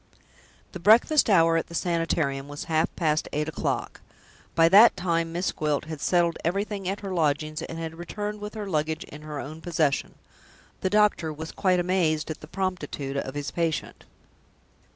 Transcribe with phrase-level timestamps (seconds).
[0.71, 4.01] The breakfast hour at the Sanitarium was half past eight o'clock.
[4.55, 8.55] By that time Miss Gwilt had settled everything at her lodgings, and had returned with
[8.55, 10.15] her luggage in her own possession.
[10.79, 14.05] The doctor was quite amazed at the promptitude of his patient.